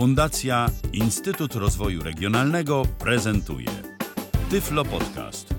[0.00, 3.66] Fundacja Instytut Rozwoju Regionalnego prezentuje
[4.50, 5.54] Tyflo Podcast.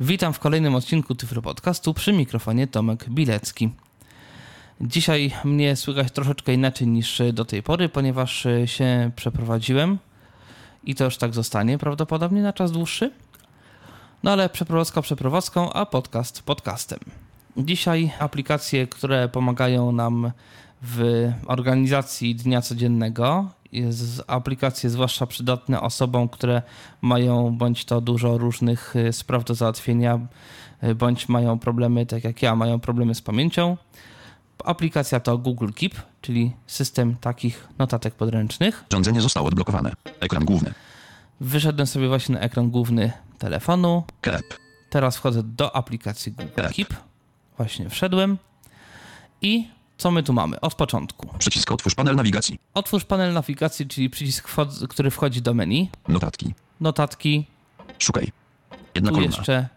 [0.00, 3.70] Witam w kolejnym odcinku Tyflo Podcastu przy mikrofonie Tomek Bilecki.
[4.80, 9.98] Dzisiaj mnie słychać troszeczkę inaczej niż do tej pory, ponieważ się przeprowadziłem
[10.84, 13.10] i to już tak zostanie prawdopodobnie na czas dłuższy.
[14.22, 16.98] No ale przeprowadzka przeprowadzką, a podcast podcastem.
[17.56, 20.32] Dzisiaj aplikacje, które pomagają nam
[20.82, 23.48] w organizacji dnia codziennego.
[23.72, 26.62] Jest aplikacje zwłaszcza przydatne osobom, które
[27.02, 30.18] mają bądź to dużo różnych y, spraw do załatwienia,
[30.84, 33.76] y, bądź mają problemy, tak jak ja, mają problemy z pamięcią.
[34.64, 38.84] Aplikacja to Google Keep, czyli system takich notatek podręcznych.
[38.90, 39.92] Urządzenie zostało odblokowane.
[40.20, 40.74] Ekran główny.
[41.40, 44.04] Wyszedłem sobie właśnie na ekran główny telefonu.
[44.20, 44.42] Keep.
[44.90, 46.72] Teraz wchodzę do aplikacji Google Tak.
[46.72, 46.94] Keep.
[47.56, 48.38] Właśnie wszedłem.
[49.42, 49.68] I
[50.00, 50.60] co my tu mamy?
[50.60, 51.28] Od początku.
[51.38, 52.58] Przycisk otwórz panel nawigacji.
[52.74, 54.48] Otwórz panel nawigacji, czyli przycisk,
[54.88, 55.90] który wchodzi do menu.
[56.08, 56.54] Notatki.
[56.80, 57.46] Notatki.
[57.98, 58.32] Szukaj.
[58.94, 59.36] Jedna Tu kolumna.
[59.36, 59.68] jeszcze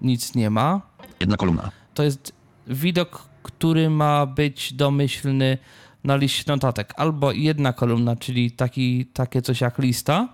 [0.00, 0.80] nic nie ma.
[1.20, 1.70] Jedna kolumna.
[1.94, 2.32] To jest
[2.66, 5.58] widok, który ma być domyślny
[6.04, 6.92] na liście notatek.
[6.96, 10.28] Albo jedna kolumna, czyli taki, takie coś jak lista,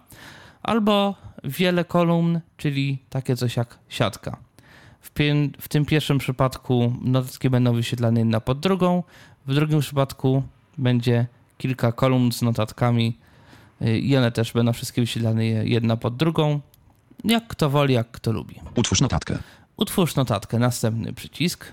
[0.63, 4.37] albo wiele kolumn, czyli takie coś jak siatka.
[5.01, 9.03] W, pię- w tym pierwszym przypadku notatki będą wyświetlane jedna pod drugą,
[9.47, 10.43] w drugim przypadku
[10.79, 11.27] będzie
[11.59, 13.19] kilka kolumn z notatkami
[13.83, 16.61] y, i one też będą wszystkie wyświetlane je- jedna pod drugą.
[17.25, 18.55] Jak kto woli, jak kto lubi.
[18.77, 19.39] Utwórz notatkę.
[19.77, 21.65] Utwórz notatkę, następny przycisk.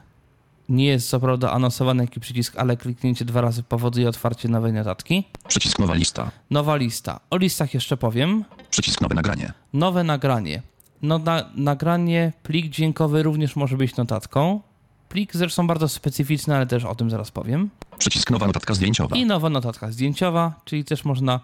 [0.70, 5.24] Nie jest co prawda anonsowany jaki przycisk, ale kliknięcie dwa razy powoduje otwarcie nowej notatki.
[5.48, 6.32] Przycisk nowa lista.
[6.50, 7.20] Nowa lista.
[7.30, 8.46] O listach jeszcze powiem.
[8.70, 9.54] Przycisk nowe nagranie.
[9.74, 10.62] Nowe nagranie.
[11.02, 14.62] No, na, nagranie, plik dźwiękowy również może być notatką.
[15.10, 17.70] Plik zresztą bardzo specyficzny, ale też o tym zaraz powiem.
[17.98, 19.16] Przycisk nowa notatka zdjęciowa.
[19.16, 21.40] I nowa notatka zdjęciowa, czyli też można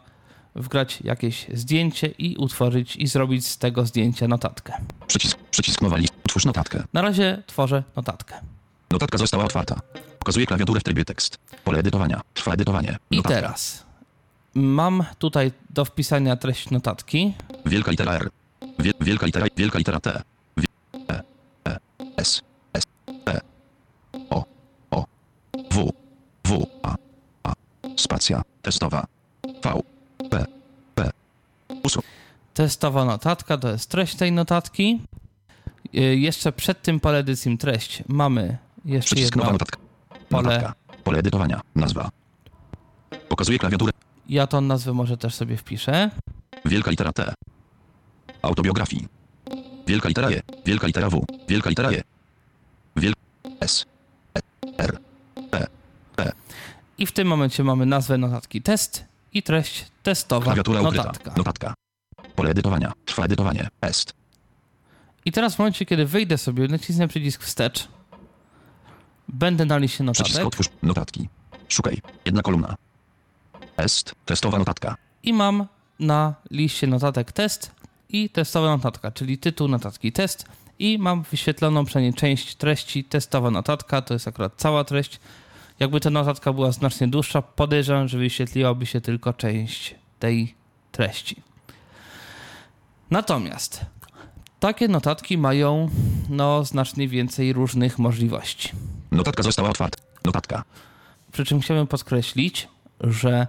[0.55, 4.73] wgrać jakieś zdjęcie i utworzyć i zrobić z tego zdjęcia notatkę.
[5.07, 6.15] Przycisk, przycisk nowa lista.
[6.25, 6.83] Utwórz notatkę.
[6.93, 8.35] Na razie tworzę notatkę.
[8.91, 9.79] Notatka została otwarta.
[10.19, 11.37] Pokazuje klawiaturę w trybie tekst.
[11.63, 12.21] Pole edytowania.
[12.33, 12.97] Trwa edytowanie.
[13.11, 13.35] I Notatka.
[13.41, 13.83] teraz
[14.53, 17.33] mam tutaj do wpisania treść notatki.
[17.65, 18.29] Wielka litera R.
[18.79, 20.21] Wie, wielka litera Wielka litera T.
[21.09, 21.21] E,
[21.67, 21.79] e,
[22.17, 22.41] S.
[22.73, 22.83] S.
[23.27, 23.39] E.
[24.29, 24.45] O.
[24.91, 25.05] O.
[25.71, 25.91] W.
[26.43, 26.65] W.
[26.83, 26.95] A.
[27.43, 27.53] A.
[27.97, 28.41] Spacja.
[28.61, 29.05] Testowa.
[29.63, 29.81] V.
[30.29, 30.45] P.
[30.95, 31.11] P.
[31.83, 32.03] Usuń.
[32.53, 35.01] Testowa notatka to jest treść tej notatki.
[35.93, 39.77] Jeszcze przed tym pole edycji treść mamy jeszcze Przycisk nowa jedno notatka.
[40.29, 40.43] pole.
[40.43, 40.73] Notatka.
[41.03, 41.61] Pole edytowania.
[41.75, 42.09] Nazwa.
[43.29, 43.91] Pokazuje klawiaturę.
[44.29, 46.09] Ja tą nazwę może też sobie wpiszę.
[46.65, 47.33] Wielka litera T.
[48.43, 49.07] Autobiografii.
[49.87, 50.41] Wielka litera E.
[50.65, 51.25] Wielka litera W.
[51.47, 52.03] Wielka litera E.
[52.95, 53.13] Wiel...
[53.59, 53.85] S.
[54.35, 54.39] E.
[54.77, 54.97] R.
[55.51, 55.67] P.
[56.15, 56.31] P.
[56.97, 61.03] I w tym momencie mamy nazwę notatki test i treść testowa Klawiatura ukryta.
[61.03, 61.33] notatka.
[61.37, 61.73] Notatka.
[62.35, 62.93] Pole edytowania.
[63.05, 63.67] Trwa edytowanie.
[63.81, 64.13] Est.
[65.25, 67.87] I teraz w momencie, kiedy wyjdę sobie, nacisnę przycisk wstecz,
[69.27, 70.69] będę na liście Przycisk notatek otwórz.
[70.83, 71.29] Notatki.
[71.67, 72.01] Szukaj.
[72.25, 72.75] Jedna kolumna.
[73.77, 74.15] Est.
[74.25, 74.95] Testowa notatka.
[75.23, 75.67] i mam
[75.99, 77.71] na liście notatek test
[78.13, 80.45] i testowa notatka, czyli tytuł notatki test
[80.79, 85.19] i mam wyświetloną przynajmniej część treści testowa notatka, to jest akurat cała treść.
[85.79, 90.55] Jakby ta notatka była znacznie dłuższa, podejrzewam, że wyświetliłaby się tylko część tej
[90.91, 91.41] treści.
[93.11, 93.85] Natomiast
[94.59, 95.89] takie notatki mają
[96.29, 98.69] no, znacznie więcej różnych możliwości.
[99.11, 100.03] Notatka została otwarta.
[100.25, 100.63] Notatka.
[101.31, 102.67] Przy czym chciałbym podkreślić,
[103.01, 103.47] że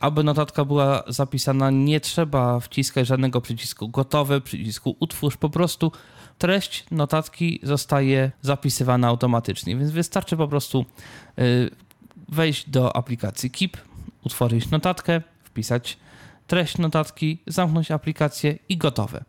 [0.00, 5.92] aby notatka była zapisana, nie trzeba wciskać żadnego przycisku gotowe, przycisku utwórz, po prostu
[6.38, 10.84] treść notatki zostaje zapisywana automatycznie, więc wystarczy po prostu
[11.38, 11.70] y,
[12.28, 13.76] wejść do aplikacji Keep,
[14.24, 15.98] utworzyć notatkę, wpisać
[16.46, 19.24] treść notatki, zamknąć aplikację i gotowe.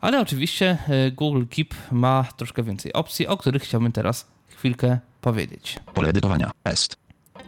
[0.00, 0.78] Ale oczywiście
[1.08, 5.80] y, Google Keep ma troszkę więcej opcji, o których chciałbym teraz chwilkę powiedzieć.
[5.94, 6.50] Pole edytowania.
[6.64, 6.96] Est.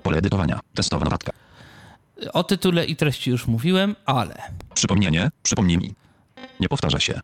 [0.03, 0.61] Pole edytowania.
[0.75, 1.40] Testowa notatka.
[2.33, 4.43] O tytule i treści już mówiłem, ale
[4.75, 5.31] Przypomnienie.
[5.43, 5.95] Przypomnij mi.
[6.61, 7.21] Nie powtarza się.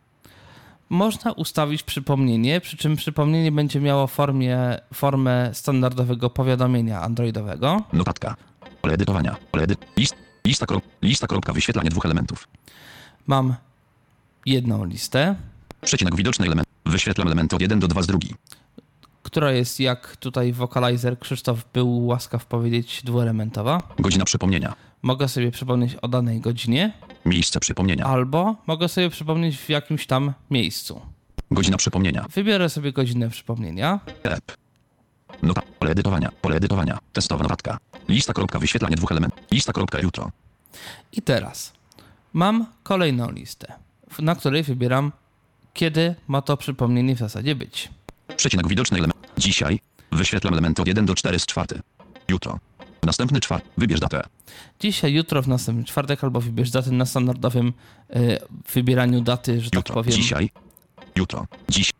[0.89, 7.83] można ustawić przypomnienie, przy czym przypomnienie będzie miało formie, formę standardowego powiadomienia androidowego.
[7.93, 8.37] Notatka.
[8.83, 9.37] Pole edytowania.
[9.53, 9.77] Pole edy...
[9.97, 10.17] List...
[10.47, 10.85] Lista, krop...
[11.03, 12.49] Lista kropka wyświetlanie dwóch elementów.
[13.27, 13.55] Mam
[14.47, 15.35] jedną listę,
[15.83, 16.69] Przecinek widoczny element.
[16.87, 18.35] Wyświetlam elementy od 1 do 2 z drugi.
[19.23, 23.83] która jest, jak tutaj wokalizer Krzysztof był łaskaw powiedzieć, dwuelementowa.
[23.99, 24.75] Godzina przypomnienia.
[25.03, 26.93] Mogę sobie przypomnieć o danej godzinie,
[27.25, 28.05] Miejsce przypomnienia.
[28.05, 31.01] albo mogę sobie przypomnieć w jakimś tam miejscu.
[31.51, 32.27] Godzina przypomnienia.
[32.35, 34.01] Wybiorę sobie godzinę przypomnienia.
[34.23, 34.57] Ep.
[35.43, 35.63] Nota.
[35.79, 36.31] Pole edytowania.
[36.43, 36.99] Pole edytowania.
[37.13, 37.79] Testowa notatka.
[38.09, 39.41] Lista kropka wyświetlanie dwóch elementów.
[39.53, 40.31] Lista kropka jutro.
[41.13, 41.73] I teraz
[42.33, 43.73] mam kolejną listę,
[44.19, 45.13] na której wybieram,
[45.75, 47.89] kiedy ma to przypomnienie w zasadzie być.
[48.37, 49.27] Przecinek widoczny element.
[49.39, 49.81] Dzisiaj.
[50.13, 51.81] Wyświetlam elementy od 1 do 4 z czwarty.
[52.29, 52.59] Jutro.
[53.07, 53.69] Następny czwarty.
[53.79, 54.23] Wybierz datę.
[54.81, 57.73] Dzisiaj, jutro, w następny czwartek, albo wybierz datę na standardowym
[58.17, 58.39] y,
[58.75, 59.95] wybieraniu daty, że tak Jutro.
[59.95, 60.13] powiem.
[60.13, 60.51] Dzisiaj.
[61.17, 61.47] Jutro.
[61.69, 61.91] Dziś.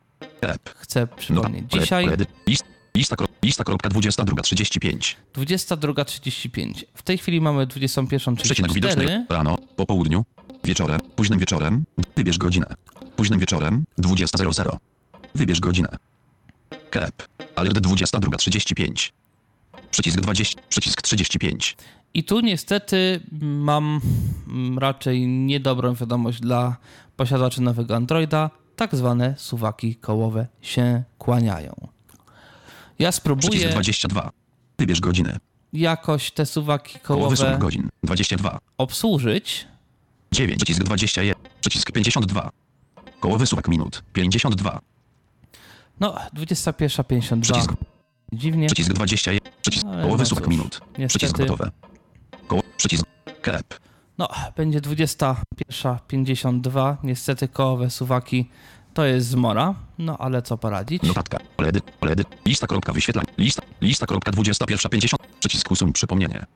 [0.41, 0.71] Ep.
[0.77, 1.65] Chcę przypomnieć.
[1.71, 2.07] Pole- Dzisiaj
[2.47, 2.65] List.
[2.97, 5.15] Lista, lista kropka 22.35.
[5.35, 6.85] 22.35.
[6.95, 9.25] W tej chwili mamy Przecinek widoczny 21.34.
[9.35, 10.25] rano, po południu,
[10.65, 11.85] wieczorem, późnym wieczorem,
[12.17, 12.67] wybierz godzinę.
[13.17, 14.77] Późnym wieczorem, 20.00.
[15.35, 15.89] Wybierz godzinę.
[16.91, 17.29] Kep.
[17.57, 19.11] Alert 22.35.
[19.91, 21.77] Przycisk 20, przycisk 35.
[22.15, 24.01] I tu niestety mam
[24.49, 26.77] mm, raczej niedobrą wiadomość dla
[27.17, 28.51] posiadaczy nowego Androida.
[28.77, 31.75] Tak zwane suwaki kołowe się kłaniają.
[32.99, 34.31] Ja Przycisk spróbuję 22.
[34.79, 35.39] Wybierz godzinę.
[35.73, 37.89] jakoś te suwaki kołowe słów godzin.
[38.03, 38.59] 22.
[38.79, 39.67] obsłużyć.
[40.33, 40.57] 9.
[40.57, 41.35] Przycisk 21.
[41.61, 42.51] Przycisk 52.
[43.21, 44.03] Kołowy słówek minut.
[44.13, 44.81] 52.
[46.01, 47.41] No, 21.52.
[47.41, 47.73] Przycisk.
[48.33, 48.67] Dziwnie.
[48.67, 49.56] Przycisk 21.
[49.71, 49.87] Przycisk.
[50.03, 50.71] Połowy no cóż, minut.
[50.71, 51.71] Przycisk Niestety, gotowe.
[52.47, 52.63] Koło.
[52.77, 53.05] Przycisk.
[53.43, 53.81] Kep.
[54.19, 56.97] no, będzie 21.52.
[57.03, 58.51] Niestety kołowe suwaki
[58.95, 59.75] to jest zmora.
[59.99, 61.03] No, ale co poradzić?
[61.03, 61.39] Notatka.
[61.57, 63.29] Pole edy, pole edy, lista kropka wyświetlania.
[63.39, 63.63] Lista.
[63.81, 65.17] Lista kropka 21.50.
[65.41, 66.47] Przycisk usuń przypomnienie.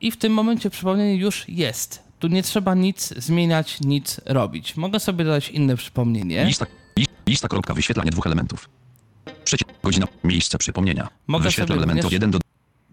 [0.00, 2.02] I w tym momencie przypomnienie już jest.
[2.18, 4.76] Tu nie trzeba nic zmieniać, nic robić.
[4.76, 6.44] Mogę sobie dodać inne przypomnienie.
[6.44, 6.66] Lista.
[6.98, 8.68] Li, lista kropka wyświetlanie dwóch elementów.
[9.44, 9.70] Przycisk.
[9.82, 10.06] Godzina.
[10.24, 11.08] Miejsce przypomnienia.
[11.26, 12.38] Mogę Wyświetla sobie od również- 1 do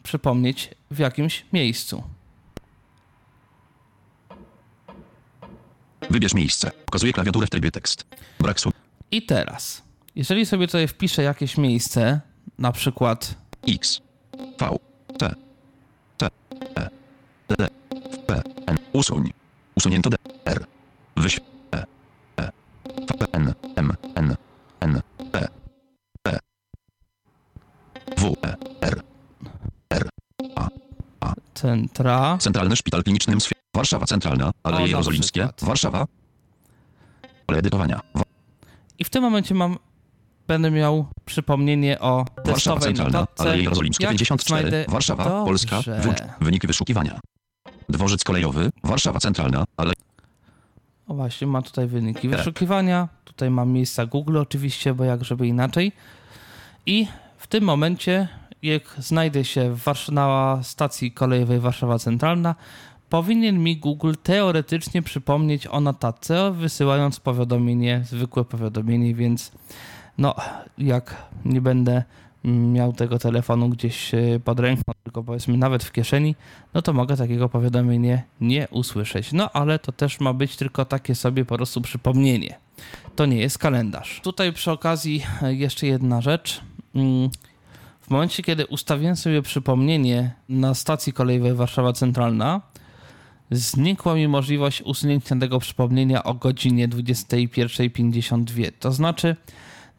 [0.04, 2.04] Przypomnieć w jakimś miejscu.
[6.10, 6.72] Wybierz miejsce.
[6.86, 8.06] Pokazuje klawiaturę w trybie tekst.
[8.40, 8.74] Brak słów.
[9.12, 9.82] I teraz,
[10.16, 12.22] jeżeli sobie tutaj wpiszę jakieś miejsce,
[12.58, 13.36] na przykład
[13.68, 14.02] X.
[14.60, 14.78] V.
[15.18, 15.36] T.
[16.18, 16.28] T.
[16.78, 16.90] E.
[17.48, 17.68] D.
[18.28, 18.42] P.
[18.68, 18.78] N.
[18.94, 19.34] Usuń.
[19.76, 20.18] Usunięto D.
[20.46, 20.66] R.
[21.18, 21.40] Wyś.
[21.76, 21.84] E.
[22.40, 22.52] E.
[23.20, 23.26] V.
[23.32, 23.54] N.
[23.76, 23.94] M.
[24.16, 24.36] N.
[31.64, 33.52] centra, Centralny Szpital Kliniczny MSW.
[33.76, 34.52] Warszawa Centralna.
[34.64, 35.40] Aleje Jerozolimskie.
[35.42, 35.64] przykład.
[35.64, 36.06] Warszawa.
[37.46, 38.00] Pole edytowania.
[38.16, 38.24] Wa-
[39.00, 39.78] i w tym momencie mam,
[40.48, 43.28] będę miał przypomnienie o Warszawa Centralna.
[43.38, 44.70] Aleje Jerozolimskie Jak 54.
[44.70, 45.24] znajdę- Warszawa.
[45.24, 45.46] Dobrze.
[45.46, 45.82] Polska.
[46.02, 46.18] Włącz.
[46.42, 47.20] Wyniki wyszukiwania.
[47.90, 48.70] Dworzec kolejowy.
[48.84, 49.64] Warszawa Centralna.
[49.78, 49.94] Ale
[51.08, 52.38] O właśnie, mam tutaj wyniki Tak.
[52.38, 53.08] wyszukiwania.
[53.26, 55.92] Tutaj mam miejsca Google oczywiście, bo jak żeby inaczej.
[56.86, 57.08] I
[57.38, 58.28] w tym momencie,
[58.64, 62.56] jak znajdę się w Warsz- na stacji kolejowej Warszawa Centralna,
[63.10, 69.52] powinien mi Google teoretycznie przypomnieć o notatce, wysyłając powiadomienie, zwykłe powiadomienie, więc
[70.18, 70.36] no,
[70.78, 71.16] jak
[71.46, 72.04] nie będę
[72.46, 76.36] mm, miał tego telefonu gdzieś e, pod ręką, tylko powiedzmy nawet w kieszeni,
[76.74, 79.34] no to mogę takiego powiadomienia nie usłyszeć.
[79.34, 82.58] No ale to też ma być tylko takie sobie po prostu przypomnienie.
[83.16, 84.22] To nie jest kalendarz.
[84.24, 86.62] Tutaj przy okazji e, jeszcze jedna rzecz.
[88.10, 92.62] W momencie, kiedy ustawiłem sobie przypomnienie na stacji kolejowej Warszawa Centralna,
[93.52, 98.72] znikła mi możliwość usunięcia tego przypomnienia o godzinie 21.52.
[98.80, 99.36] To znaczy,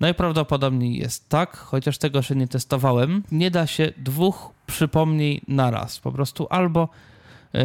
[0.00, 5.98] najprawdopodobniej jest tak, chociaż tego jeszcze nie testowałem, nie da się dwóch przypomnień naraz.
[5.98, 6.88] Po prostu albo
[7.54, 7.58] y,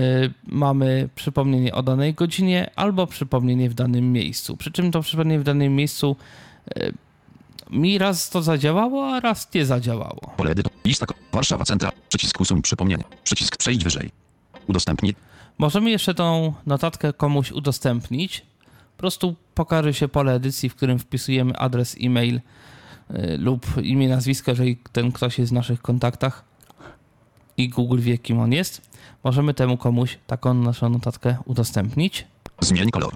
[0.47, 4.57] mamy przypomnienie o danej godzinie, albo przypomnienie w danym miejscu.
[4.57, 6.15] Przy czym to przypomnienie w danym miejscu
[6.77, 6.93] y,
[7.71, 10.33] mi raz to zadziałało, a raz nie zadziałało.
[10.37, 10.53] Pole.
[10.85, 11.05] Lista.
[11.31, 11.91] Warszawa Centra.
[12.09, 13.03] Przycisk usuń przypomnienie.
[13.23, 14.11] Przycisk przejść wyżej.
[14.67, 15.15] Udostępnij.
[15.57, 18.45] Możemy jeszcze tą notatkę komuś udostępnić.
[18.95, 24.51] Po prostu pokaże się pole edycji, w którym wpisujemy adres e-mail y, lub imię, nazwisko,
[24.51, 26.43] jeżeli ten ktoś jest w naszych kontaktach
[27.57, 28.81] i Google wie, kim on jest.
[29.23, 32.27] Możemy temu komuś taką naszą notatkę udostępnić.
[32.59, 33.13] Zmień kolor.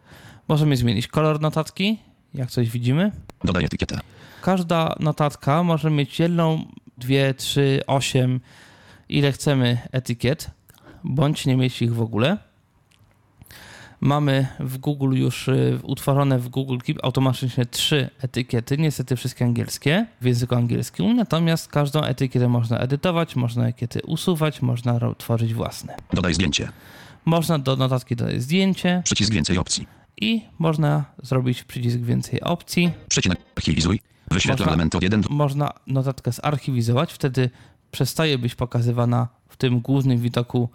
[0.48, 2.00] Możemy zmienić kolor notatki,
[2.33, 3.12] jak coś widzimy.
[3.43, 4.00] Dodaj etykietę.
[4.41, 6.65] Każda notatka może mieć jedną,
[6.98, 8.39] dwie, trzy, osiem,
[9.09, 10.51] ile chcemy etykiet,
[11.03, 12.38] bądź nie mieć ich w ogóle.
[14.01, 20.05] Mamy w Google już y, utworzone w Google Keep automatycznie trzy etykiety, niestety wszystkie angielskie,
[20.21, 25.95] w języku angielskim, natomiast każdą etykietę można edytować, można etykiety usuwać, można tworzyć własne.
[26.13, 26.69] Dodaj zdjęcie.
[27.25, 29.99] Można do notatki dodać zdjęcie Przycisk więcej opcji.
[30.21, 32.91] I można zrobić przycisk więcej opcji.
[33.09, 33.39] Przecinek.
[33.55, 33.99] Archiwizuj.
[34.31, 37.49] Wyświetla Można- elementy od 1 do można notatkę zarchiwizować, wtedy
[37.91, 40.69] przestaje być pokazywana w tym głównym widoku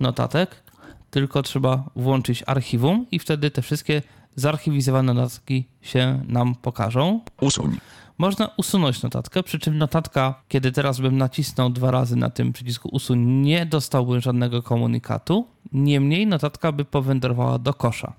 [0.00, 0.62] notatek,
[1.10, 4.02] tylko trzeba włączyć archiwum i wtedy te wszystkie
[4.36, 7.20] zarchiwizowane notatki się nam pokażą.
[7.40, 7.78] Usuń.
[8.18, 12.88] Można usunąć notatkę, przy czym notatka, kiedy teraz bym nacisnął dwa razy na tym przycisku
[12.92, 15.46] usuń, nie dostałbym żadnego komunikatu.
[15.72, 18.12] Niemniej notatka by powędrowała do kosza.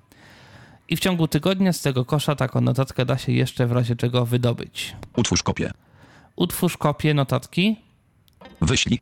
[0.89, 4.25] I w ciągu tygodnia z tego kosza taką notatkę da się jeszcze w razie czego
[4.25, 4.95] wydobyć.
[5.17, 5.71] Utwórz kopię.
[6.35, 7.75] Utwórz kopię notatki.
[8.61, 8.99] Wyślij.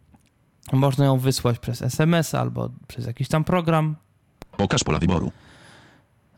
[0.74, 3.96] Można ją wysłać przez SMS albo przez jakiś tam program.
[4.58, 5.32] Pokaż pola wyboru.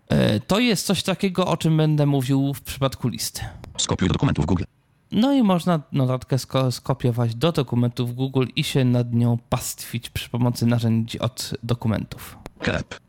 [0.09, 3.41] E, To jest coś takiego, o czym będę mówił w przypadku listy.
[3.77, 4.63] Skopiuj do dokumentów Google.
[5.11, 10.29] No i można notatkę sko- skopiować do dokumentów Google i się nad nią pastwić przy
[10.29, 12.37] pomocy narzędzi od dokumentów.
[12.59, 12.99] Kep.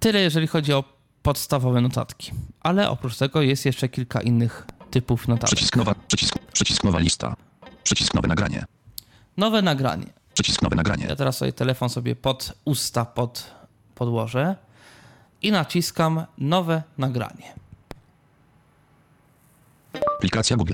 [0.00, 0.84] Tyle, jeżeli chodzi o
[1.22, 2.32] podstawowe notatki.
[2.60, 5.56] Ale oprócz tego jest jeszcze kilka innych typów notatek.
[5.56, 5.94] Przycisk nowa.
[6.08, 6.38] Przycisk.
[6.52, 7.36] Przycisk nowa lista.
[7.84, 8.64] Przycisk nowe nagranie.
[9.36, 10.06] Nowe nagranie.
[10.34, 11.06] Przycisk nowe nagranie.
[11.06, 13.50] Ja teraz sobie telefon sobie pod usta pod,
[13.94, 14.56] podłożę
[15.42, 17.54] i naciskam nowe nagranie.
[20.16, 20.72] Aplikacja Google.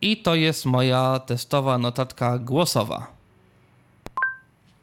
[0.00, 3.06] I to jest moja testowa notatka głosowa.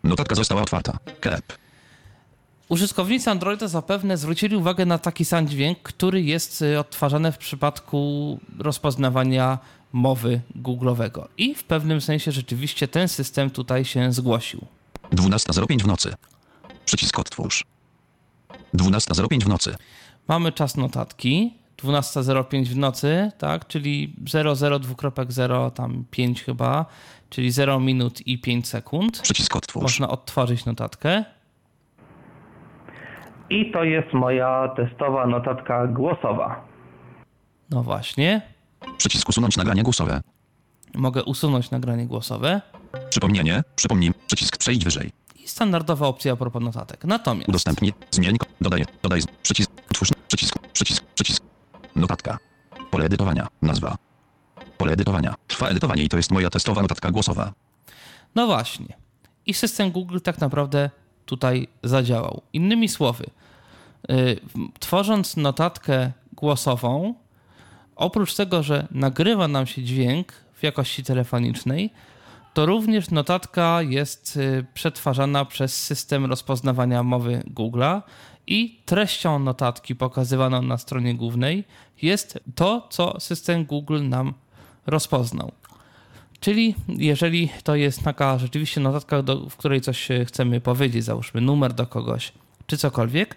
[0.04, 0.98] Notatka została otwarta.
[1.22, 1.67] Kep.
[2.70, 8.40] Użytkownicy Androida zapewne zwrócili uwagę na taki sam dźwięk, który jest y, odtwarzany w przypadku
[8.60, 9.60] rozpoznawania
[9.94, 11.28] mowy Google'owego.
[11.38, 14.66] I w pewnym sensie rzeczywiście ten system tutaj się zgłosił.
[15.12, 16.14] 12.05 w nocy.
[16.86, 17.64] Przycisk otwórz.
[18.74, 19.76] 12.05 w nocy.
[20.28, 21.54] Mamy czas notatki.
[21.78, 26.86] 12.05 w nocy, tak, czyli 00.2.0, tam 5 chyba,
[27.30, 29.22] czyli 0 minut i 5 sekund.
[29.22, 29.84] Przycisk otwórz.
[29.84, 31.26] Można odtworzyć notatkę.
[33.50, 36.68] I to jest moja testowa notatka głosowa.
[37.70, 38.42] No właśnie.
[38.98, 40.22] Przycisk usunąć nagranie głosowe.
[40.96, 42.62] Mogę usunąć nagranie głosowe.
[43.10, 43.64] Przypomnienie.
[43.76, 44.14] Przypomnij.
[44.28, 45.12] Przycisk przejść wyżej.
[45.36, 47.06] I standardowa opcja a propos notatek.
[47.06, 47.94] Natomiast Udostępnij.
[48.12, 48.38] Zmień.
[48.62, 48.86] Dodaj.
[49.04, 49.22] Dodaj.
[49.44, 49.72] Przycisk.
[49.92, 50.10] Utwórz.
[50.28, 50.60] Przycisk.
[50.74, 51.06] Przycisk.
[51.06, 51.44] Przycisk.
[51.96, 52.38] Notatka.
[52.92, 53.48] Pole edytowania.
[53.62, 53.96] Nazwa.
[54.78, 55.36] Pole edytowania.
[55.48, 57.52] Trwa edytowanie i to jest moja testowa notatka głosowa.
[58.36, 58.88] No właśnie.
[59.46, 60.90] I system Google tak naprawdę
[61.28, 62.42] tutaj zadziałał.
[62.54, 63.26] Innymi słowy,
[64.10, 64.40] yy,
[64.80, 67.14] tworząc notatkę głosową,
[67.96, 71.90] oprócz tego, że nagrywa nam się dźwięk w jakości telefonicznej,
[72.54, 78.02] to również notatka jest yy, przetwarzana przez system rozpoznawania mowy Google'a
[78.48, 81.64] i treścią notatki pokazywaną na stronie głównej
[82.02, 84.34] jest to, co system Google nam
[84.86, 85.52] rozpoznał.
[86.40, 91.42] Czyli jeżeli to jest taka rzeczywiście notatka, do, w której coś e, chcemy powiedzieć, załóżmy
[91.42, 92.32] numer do kogoś,
[92.68, 93.36] czy cokolwiek,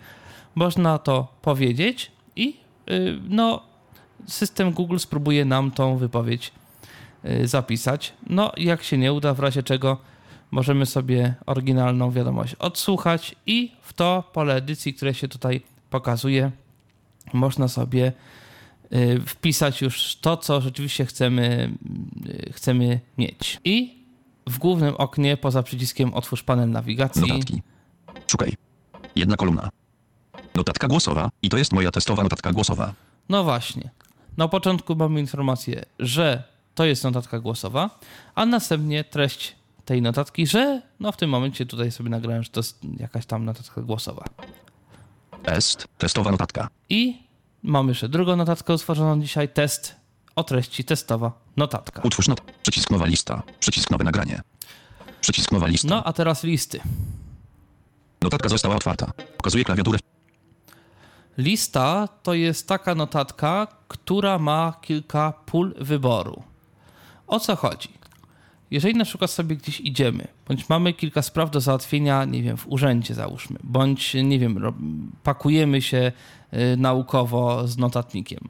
[0.55, 3.63] można to powiedzieć i yy, no,
[4.27, 6.53] system Google spróbuje nam tą wypowiedź
[7.25, 8.13] yy, zapisać.
[8.27, 9.97] No, jak się nie uda, w razie czego
[10.51, 16.51] możemy sobie oryginalną wiadomość odsłuchać i w to pole edycji, które się tutaj pokazuje,
[17.33, 18.13] można sobie
[19.27, 21.71] wpisać już to, co rzeczywiście chcemy,
[22.27, 23.61] y, chcemy mieć.
[23.65, 24.05] I
[24.47, 27.63] w głównym oknie, poza przyciskiem Otwórz panel nawigacji, Notatki.
[28.27, 28.57] Szukaj.
[29.17, 29.69] Jedna kolumna.
[30.55, 32.95] Notatka głosowa i to jest moja testowa notatka głosowa.
[33.29, 33.91] no właśnie,
[34.37, 36.43] na początku mamy informację, że
[36.75, 37.99] to jest notatka głosowa,
[38.35, 42.61] a następnie treść tej notatki, że no w tym momencie tutaj sobie nagrałem, że to
[42.61, 44.25] jest jakaś tam notatka głosowa.
[45.45, 45.89] Est.
[45.99, 46.69] Testowa notatka.
[46.89, 47.30] I
[47.63, 49.97] mamy jeszcze drugą notatkę utworzoną dzisiaj, test
[50.37, 52.03] o treści testowa notatka.
[52.03, 52.41] Utwórz not.
[52.63, 53.43] Przycisk nowa lista.
[53.61, 54.43] Przycisk nowe nagranie.
[55.21, 55.89] Przycisk nowa lista.
[55.89, 56.81] No a teraz listy.
[58.23, 59.13] Notatka została otwarta.
[59.37, 59.99] Pokazuje klawiaturę.
[61.39, 66.43] Lista to jest taka notatka, która ma kilka pól wyboru.
[67.27, 67.89] O co chodzi?
[68.71, 72.67] Jeżeli na przykład sobie gdzieś idziemy, bądź mamy kilka spraw do załatwienia, nie wiem, w
[72.69, 74.73] urzędzie załóżmy, bądź, nie wiem,
[75.23, 76.13] pakujemy się
[76.53, 78.49] y, naukowo z notatnikiem,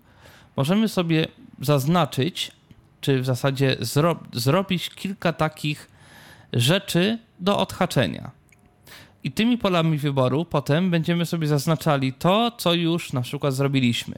[0.56, 1.28] możemy sobie
[1.60, 2.52] zaznaczyć,
[3.00, 5.90] czy w zasadzie zro- zrobić kilka takich
[6.52, 8.30] rzeczy do odhaczenia.
[9.24, 14.14] I tymi polami wyboru potem będziemy sobie zaznaczali to, co już na przykład zrobiliśmy.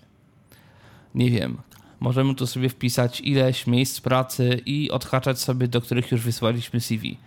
[1.14, 1.58] Nie wiem,
[2.02, 7.18] możemy tu sobie wpisać ileś miejsc pracy i odhaczać sobie, do których już wysłaliśmy CV.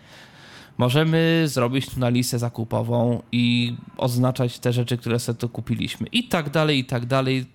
[0.77, 6.07] Możemy zrobić tu na listę zakupową i oznaczać te rzeczy, które sobie tu kupiliśmy.
[6.07, 7.45] I tak dalej, i tak dalej.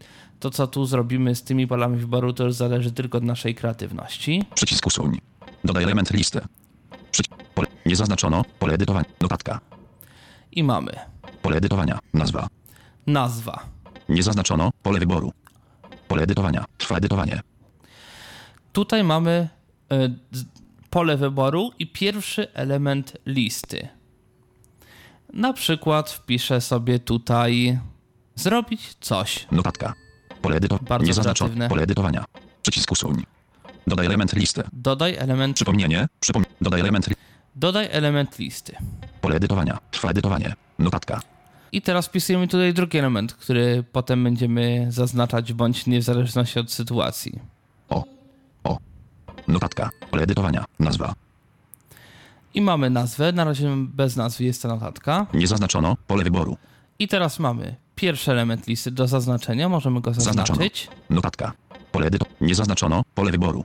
[0.40, 4.44] To, co tu zrobimy z tymi polami wyboru, to już zależy tylko od naszej kreatywności.
[4.54, 5.18] Przycisk usuń.
[5.64, 6.40] Dodaj element listy.
[7.10, 7.36] Przycisk.
[7.54, 7.68] Pole.
[7.86, 8.44] Nie zaznaczono.
[8.58, 9.08] Pole edytowania.
[9.20, 9.60] Notatka.
[10.52, 10.92] I mamy
[11.42, 11.98] Pole edytowania.
[12.14, 12.48] Nazwa.
[13.06, 13.66] nazwa.
[14.08, 14.70] Nie zaznaczono.
[14.82, 15.32] Pole wyboru.
[16.10, 16.64] Pole edytowania.
[16.78, 17.40] Trwa edytowanie.
[18.72, 19.48] Tutaj mamy
[20.32, 20.44] z-
[20.90, 23.88] pole wyboru i pierwszy element listy.
[25.32, 27.78] Na przykład wpiszę sobie tutaj
[28.34, 29.46] Zrobić coś.
[29.52, 29.94] Notatka.
[30.42, 31.04] Pole edytowania.
[31.04, 31.68] Niezaznaczone.
[31.68, 32.24] Pole edytowania.
[32.62, 33.22] Przycisk usuń.
[33.86, 34.62] Dodaj element listy.
[34.72, 36.06] Dodaj element, Przypomnienie.
[36.20, 36.44] Przypom...
[36.60, 37.08] Dodaj element
[37.54, 38.76] dodaj element listy.
[39.20, 39.78] Pole edytowania.
[39.90, 40.54] Trwa edytowanie.
[40.78, 41.20] Notatka.
[41.72, 46.72] I teraz wpisujemy tutaj drugi element, który potem będziemy zaznaczać bądź nie w zależności od
[46.72, 47.40] sytuacji.
[47.88, 48.04] O.
[48.64, 48.78] O.
[49.48, 49.90] Notatka.
[50.10, 50.64] Pole edytowania.
[50.78, 51.14] Nazwa.
[52.54, 55.26] I mamy nazwę, na razie bez nazwy jest ta notatka.
[55.34, 55.96] Nie zaznaczono.
[56.06, 56.56] Pole wyboru.
[56.98, 60.46] I teraz mamy pierwszy element listy do zaznaczenia, możemy go Zaznaczono.
[60.46, 60.88] zaznaczyć.
[61.10, 61.52] Notatka.
[61.92, 62.26] Pole edyto...
[62.40, 63.02] Nie zaznaczono.
[63.14, 63.64] Pole wyboru.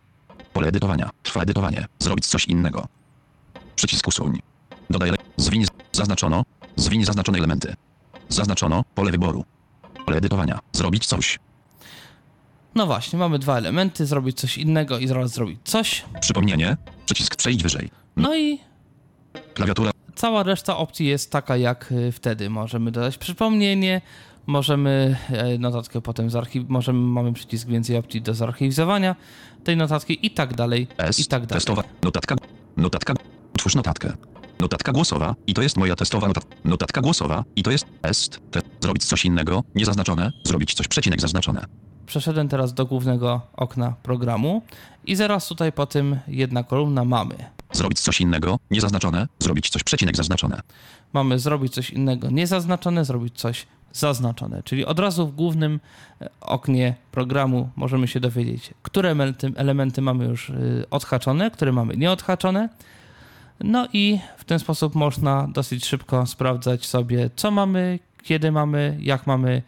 [0.54, 1.10] Pole edytowania.
[1.24, 1.86] Trwa edytowanie.
[2.00, 2.88] Zrobić coś innego.
[3.76, 4.40] Przycisk usuń.
[4.90, 5.12] Dodaj...
[5.38, 5.66] Zwiń...
[5.92, 6.44] Zaznaczono.
[6.76, 7.76] Zwiń zaznaczone elementy.
[8.30, 8.84] Zaznaczono.
[8.96, 9.46] Pole wyboru.
[10.06, 10.60] Pole edytowania.
[10.74, 11.40] Zrobić coś.
[12.76, 16.06] No właśnie, mamy dwa elementy, zrobić coś innego i zaraz zrobić coś.
[16.22, 16.78] Przypomnienie.
[17.06, 17.90] Przycisk przejść wyżej.
[18.16, 18.60] No i
[19.54, 19.92] Klawiatura.
[20.16, 22.50] cała reszta opcji jest taka jak y, wtedy.
[22.50, 24.02] Możemy dodać przypomnienie,
[24.46, 26.70] możemy e, notatkę potem zarchiw...
[26.70, 29.16] możemy, mamy przycisk więcej opcji do zarchiwizowania
[29.64, 31.20] tej notatki i tak dalej, S.
[31.20, 31.60] i tak dalej.
[31.60, 31.84] Testowa.
[32.04, 32.36] Notatka.
[32.78, 33.14] Notatka.
[33.54, 34.14] Utwórz notatkę.
[34.66, 35.36] Notatka głosowa.
[35.48, 36.56] I to jest moja testowa notatka.
[36.64, 37.44] Notatka głosowa.
[37.56, 38.40] I to jest est.
[38.52, 38.62] Te.
[38.82, 39.64] Zrobić coś innego.
[39.76, 40.32] Niezaznaczone.
[40.44, 41.66] Zrobić coś przecinek zaznaczone.
[42.06, 44.62] Przeszedłem teraz do głównego okna programu
[45.06, 47.36] i zaraz tutaj po tym jedna kolumna mamy.
[47.72, 48.60] Zrobić coś innego.
[48.72, 49.28] Niezaznaczone.
[49.40, 50.62] Zrobić coś przecinek zaznaczone.
[51.14, 54.64] Mamy zrobić coś innego niezaznaczone, zrobić coś zaznaczone.
[54.64, 55.80] Czyli od razu w głównym
[56.22, 61.98] e, oknie programu możemy się dowiedzieć, które elementy, elementy mamy już y, odhaczone, które mamy
[61.98, 62.70] nieodhaczone.
[63.60, 69.28] No i w ten sposób można dosyć szybko sprawdzać sobie, co mamy, kiedy mamy, jak
[69.28, 69.62] mamy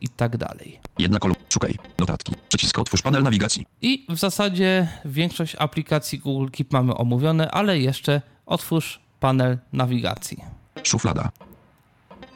[0.00, 0.78] i tak dalej.
[0.98, 1.44] Jedna kolumna.
[1.48, 1.78] Szukaj.
[1.98, 2.32] Notatki.
[2.48, 3.66] Przycisk otwórz panel nawigacji.
[3.82, 10.38] I w zasadzie większość aplikacji Google Keep mamy omówione, ale jeszcze otwórz panel nawigacji.
[10.82, 11.30] Szuflada.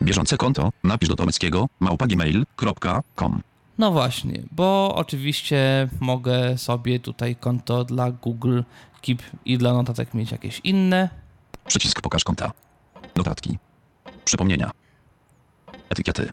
[0.02, 0.70] Bieżące konto.
[0.84, 1.66] Napisz do Tomeckiego.
[1.80, 3.40] małpa.gmail.com
[3.78, 8.60] No właśnie, bo oczywiście mogę sobie tutaj konto dla Google
[9.04, 11.08] Keep i dla notatek mieć jakieś inne.
[11.66, 12.52] Przycisk pokaż konta.
[13.16, 13.58] Notatki.
[14.24, 14.70] Przypomnienia.
[15.88, 16.32] Etykiety.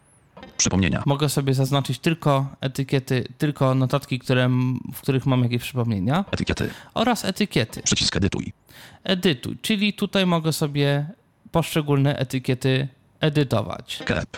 [0.58, 1.04] Przypomnienia.
[1.06, 4.50] Mogę sobie zaznaczyć tylko etykiety, tylko notatki, które,
[4.93, 6.69] w których mam jakieś przypomnienia Etykiety.
[6.93, 7.82] oraz etykiety.
[7.82, 8.54] Przycisk edytuj.
[9.04, 11.06] Edytuj, czyli tutaj mogę sobie
[11.52, 12.88] poszczególne etykiety
[13.19, 14.04] edytować.
[14.06, 14.38] Kep.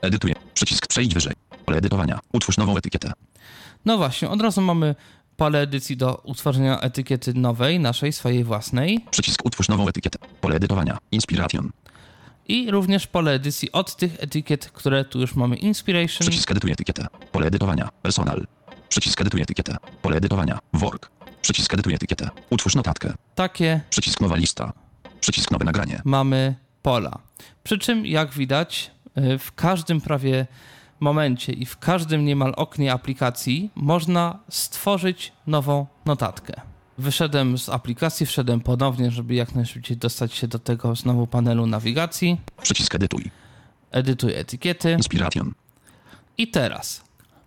[0.00, 0.34] Edytuję.
[0.54, 1.32] Przycisk przejść wyżej.
[1.64, 2.18] Pole edytowania.
[2.32, 3.12] Utwórz nową etykietę.
[3.84, 4.94] No właśnie, od razu mamy
[5.42, 10.18] pole edycji do utworzenia etykiety nowej, naszej, swojej własnej Przycisk utwórz nową etykietę.
[10.40, 10.98] Pole edytowania.
[11.12, 11.70] Inspiration.
[12.48, 15.56] i również pole edycji od tych etykiet, które tu już mamy.
[15.56, 17.06] Inspiration, Przycisk edytuj etykietę.
[17.32, 17.88] Pole edytowania.
[18.02, 18.46] Personal.
[18.88, 19.76] Przycisk edytuj etykietę.
[20.02, 20.58] Pole edytowania.
[20.72, 21.10] Work.
[21.42, 22.30] Przycisk edytuj etykietę.
[22.50, 23.12] Utwórz notatkę.
[23.34, 24.72] takie Przycisk nowa lista.
[25.20, 26.02] Przycisk nowe nagranie.
[26.04, 27.18] mamy pola.
[27.64, 30.46] Przy czym, jak widać, y, w każdym prawie
[31.02, 36.60] momencie i w każdym niemal oknie aplikacji można stworzyć nową notatkę.
[36.98, 42.40] Wyszedłem z aplikacji, wszedłem ponownie, żeby jak najszybciej dostać się do tego znowu panelu nawigacji.
[42.62, 43.30] Przycisk edytuj.
[43.90, 44.92] Edytuj etykiety.
[44.92, 45.52] Inspiration.
[46.38, 47.04] I teraz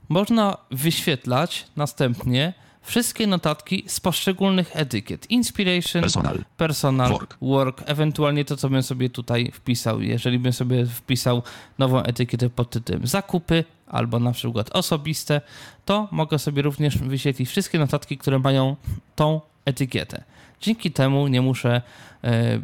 [0.09, 2.53] można wyświetlać następnie
[2.85, 5.31] wszystkie notatki z poszczególnych etykiet.
[5.31, 6.43] Inspiration, Personal.
[6.57, 7.37] personal, Work.
[7.41, 7.81] work.
[7.85, 10.01] ewentualnie to, co bym sobie tutaj wpisał.
[10.01, 11.43] Jeżeli bym sobie wpisał
[11.77, 15.41] nową etykietę pod tytułem zakupy albo na przykład osobiste,
[15.85, 18.75] to mogę sobie również wyświetlić wszystkie notatki, które mają
[19.15, 20.23] tą etykietę.
[20.61, 21.81] Dzięki temu nie muszę,
[22.23, 22.61] e,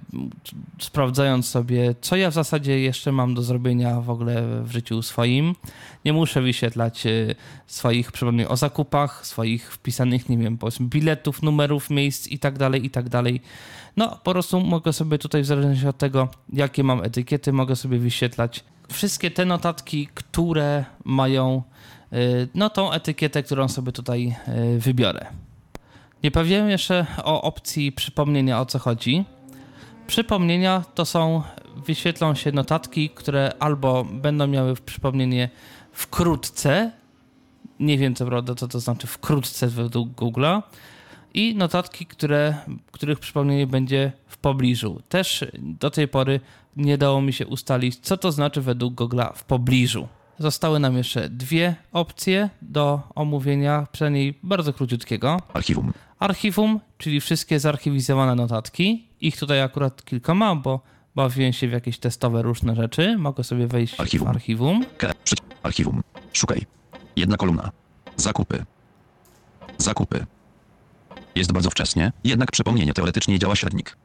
[0.80, 5.56] sprawdzając sobie, co ja w zasadzie jeszcze mam do zrobienia w ogóle w życiu swoim,
[6.06, 7.10] nie muszę wyświetlać e,
[7.68, 12.86] swoich przypomnień o zakupach, swoich wpisanych, nie wiem, powiedzmy biletów, numerów, miejsc i tak dalej,
[12.86, 13.42] i tak dalej.
[13.98, 18.00] No, po prostu mogę sobie tutaj, w zależności od tego, jakie mam etykiety, mogę sobie
[18.00, 21.64] wyświetlać wszystkie te notatki, które mają
[22.12, 22.18] e,
[22.56, 24.36] no tą etykietę, którą sobie tutaj
[24.78, 25.26] wybiorę.
[26.24, 29.26] Nie powiedziałem jeszcze o opcji przypomnienia o co chodzi.
[30.08, 31.44] Przypomnienia to są,
[31.86, 35.50] wyświetlą się notatki, które albo będą miały przypomnienie
[35.92, 36.92] wkrótce,
[37.80, 40.62] nie wiem co prawda, co to znaczy wkrótce według Google'a,
[41.34, 42.56] i notatki, które,
[42.92, 45.02] których przypomnienie będzie w pobliżu.
[45.10, 46.40] Też do tej pory
[46.76, 50.08] nie dało mi się ustalić, co to znaczy według Google'a w pobliżu.
[50.40, 55.38] Zostały nam jeszcze dwie opcje do omówienia, przynajmniej bardzo króciutkiego.
[55.54, 55.94] Archiwum.
[56.22, 59.08] Archiwum, czyli wszystkie zarchiwizowane notatki.
[59.22, 60.82] Ich tutaj akurat kilka mam, bo
[61.16, 63.18] bawiłem się w jakieś testowe różne rzeczy.
[63.18, 64.28] Mogę sobie wejść Archiwum.
[64.28, 64.86] w archiwum.
[64.98, 65.12] K.
[65.64, 66.02] Archiwum.
[66.34, 66.66] Szukaj.
[67.16, 67.72] Jedna kolumna.
[68.18, 68.66] Zakupy.
[69.78, 70.26] Zakupy.
[71.36, 73.98] Jest bardzo wcześnie, jednak przypomnienie teoretycznie działa średnik.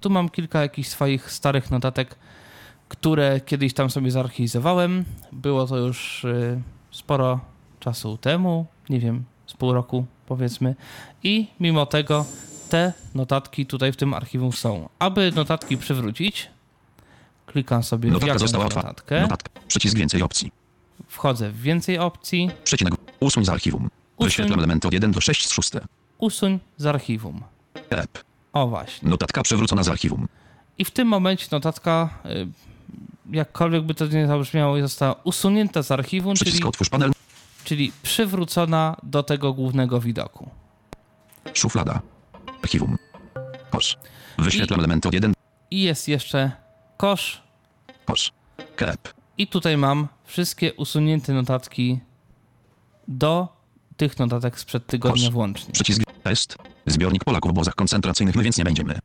[0.00, 2.16] Tu mam kilka jakichś swoich starych notatek,
[2.88, 5.04] które kiedyś tam sobie zarchizowałem.
[5.32, 7.40] Było to już y, sporo
[7.78, 10.74] czasu temu, nie wiem, z pół roku powiedzmy.
[11.22, 12.24] I mimo tego
[12.68, 14.88] te notatki tutaj w tym archiwum są.
[14.98, 16.48] Aby notatki przywrócić,
[17.46, 19.50] klikam sobie w Notatka jakąś została notatkę, Notatka.
[19.68, 20.52] Przycisk więcej opcji.
[21.08, 22.94] wchodzę w więcej opcji, Przecinek.
[23.20, 23.90] Usuń z archiwum.
[24.20, 25.70] Wyświetlam elementy od 1 do 6 z 6.
[26.18, 27.42] usuń z archiwum.
[27.90, 28.24] Ep.
[28.52, 29.08] O właśnie.
[29.10, 30.28] Notatka przywrócona z archiwum.
[30.78, 32.48] I w tym momencie notatka, y,
[33.36, 37.10] jakkolwiek by to nie zabrzmiało, została usunięta z archiwum, czyli, Przycisk otwórz panel.
[37.64, 40.50] Czyli przywrócona do tego głównego widoku.
[41.54, 42.00] Szuflada.
[42.62, 42.96] Archiwum.
[43.70, 43.98] Kosz.
[44.38, 45.32] Wyświetlam I- elementy od 1.
[45.70, 46.50] I jest jeszcze
[46.96, 47.42] kosz.
[48.04, 48.32] Kosz.
[48.76, 49.14] Kep.
[49.38, 52.00] I tutaj mam wszystkie usunięte notatki
[53.08, 53.48] do
[53.96, 55.32] tych notatek sprzed tygodnia Kosz.
[55.34, 55.72] włącznie.
[55.72, 56.56] Przycisk test.
[56.86, 58.98] Zbiornik Polaków w obozach koncentracyjnych, my więc nie będziemy.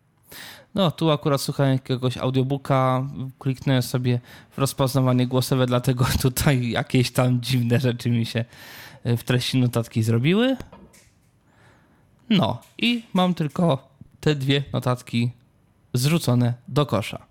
[0.76, 3.08] No, tu akurat słuchałem jakiegoś audiobooka,
[3.40, 4.20] kliknąłem sobie
[4.52, 8.46] w rozpoznawanie głosowe, dlatego tutaj jakieś tam dziwne rzeczy mi się
[9.06, 10.58] y, w treści notatki zrobiły.
[12.30, 15.32] No, i mam tylko te dwie notatki
[15.94, 17.26] zrzucone do kosza.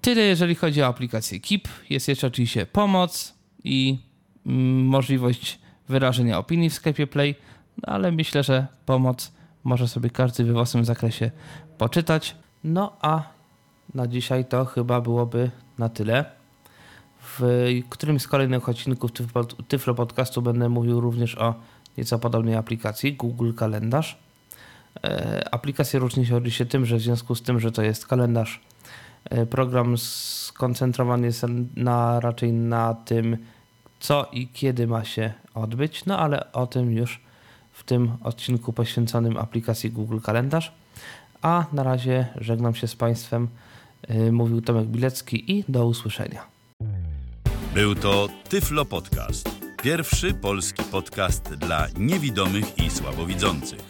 [0.00, 1.68] Tyle jeżeli chodzi o aplikację Keep.
[1.90, 3.98] Jest jeszcze oczywiście pomoc i
[4.46, 7.34] mm, możliwość wyrażenia opinii w Skype Play,
[7.76, 9.32] no ale myślę, że pomoc
[9.64, 11.30] może sobie każdy we własnym zakresie
[11.78, 12.36] poczytać.
[12.64, 13.22] No a
[13.94, 16.24] na dzisiaj to chyba byłoby na tyle.
[17.22, 19.12] W którymś z kolejnych odcinków
[19.68, 21.54] Tyflo- Podcastu będę mówił również o
[21.98, 24.18] nieco podobnej aplikacji Google Kalendarz.
[25.04, 28.60] E, Aplikacja różni się oczywiście tym, że w związku z tym, że to jest kalendarz,
[29.24, 31.46] e, program skoncentrowany jest
[31.76, 33.36] na, raczej na tym,
[34.00, 37.20] co i kiedy ma się odbyć, no ale o tym już
[37.80, 40.72] w tym odcinku poświęconym aplikacji Google Kalendarz.
[41.42, 43.48] A na razie żegnam się z Państwem.
[44.08, 46.40] E, Mówił Tomek Bilecki i do usłyszenia.
[47.74, 49.48] Był to Tyflo Podcast.
[49.82, 53.80] Pierwszy polski podcast dla niewidomych i słabowidzących.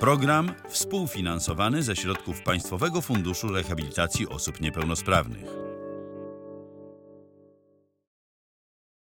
[0.00, 5.65] Program współfinansowany ze środków Państwowego Funduszu Rehabilitacji Osób Niepełnosprawnych.